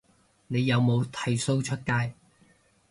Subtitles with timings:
[0.47, 2.15] 你有冇剃鬚出街